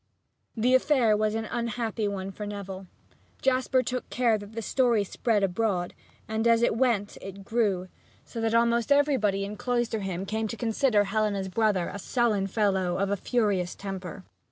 The 0.57 0.73
affair 0.73 1.15
was 1.15 1.35
an 1.35 1.45
unhappy 1.45 2.07
one 2.07 2.31
for 2.31 2.47
Neville. 2.47 2.87
Jasper 3.39 3.83
took 3.83 4.09
care 4.09 4.35
that 4.39 4.53
the 4.53 4.61
story 4.63 5.03
spread 5.03 5.43
abroad, 5.43 5.93
and 6.27 6.47
as 6.47 6.63
it 6.63 6.75
went 6.75 7.19
it 7.21 7.43
grew, 7.45 7.87
so 8.25 8.41
that 8.41 8.55
almost 8.55 8.91
everybody 8.91 9.45
in 9.45 9.57
Cloisterham 9.57 10.25
came 10.25 10.47
to 10.47 10.57
consider 10.57 11.03
Helena's 11.03 11.49
brother 11.49 11.87
a 11.93 11.99
sullen 11.99 12.47
fellow 12.47 12.97
of 12.97 13.11
a 13.11 13.15
furious 13.15 13.75
temper. 13.75 14.23